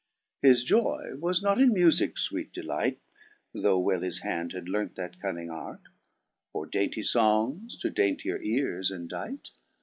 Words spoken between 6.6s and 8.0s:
dainty fongs to